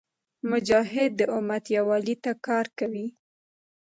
مجاهد 0.51 1.11
د 1.19 1.21
امت 1.37 1.63
یووالي 1.77 2.15
ته 2.23 2.31
کار 2.47 2.65
کوي. 2.79 3.07